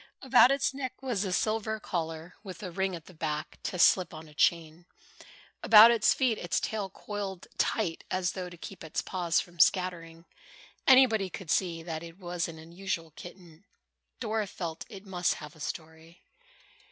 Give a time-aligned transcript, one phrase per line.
[0.23, 4.15] About its neck was a silver collar with a ring at the back to slip
[4.15, 4.87] on a chain.
[5.61, 10.25] About its feet its tail coiled tight as though to keep its paws from scattering.
[10.87, 13.63] Anybody could see that it was an unusual kitten.
[14.19, 16.23] Dora felt sure it must have a story.